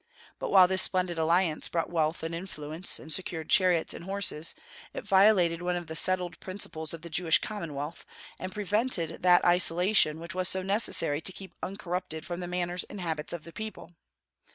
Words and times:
But 0.39 0.49
while 0.49 0.67
this 0.67 0.81
splendid 0.81 1.19
alliance 1.19 1.69
brought 1.69 1.91
wealth 1.91 2.23
and 2.23 2.33
influence, 2.33 2.97
and 2.97 3.13
secured 3.13 3.51
chariots 3.51 3.93
and 3.93 4.05
horses, 4.05 4.55
it 4.95 5.03
violated 5.05 5.61
one 5.61 5.75
of 5.75 5.85
the 5.85 5.95
settled 5.95 6.39
principles 6.39 6.91
of 6.91 7.03
the 7.03 7.09
Jewish 7.11 7.37
commonwealth, 7.37 8.03
and 8.39 8.51
prevented 8.51 9.21
that 9.21 9.45
isolation 9.45 10.19
which 10.19 10.33
was 10.33 10.49
so 10.49 10.63
necessary 10.63 11.21
to 11.21 11.31
keep 11.31 11.53
uncorrupted 11.61 12.23
the 12.23 12.47
manners 12.47 12.83
and 12.85 12.99
habits 12.99 13.31
of 13.31 13.43
the 13.43 13.53
people. 13.53 13.91